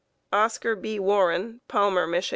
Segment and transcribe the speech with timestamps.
[0.31, 0.97] Oscar B.
[0.99, 2.29] Warren, Palmer, Mich.